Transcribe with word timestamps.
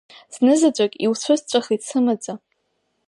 Зны 0.33 0.53
заҵәык 0.59 0.93
иуцәысҵәахит 1.05 1.81
сымаӡа. 1.87 2.33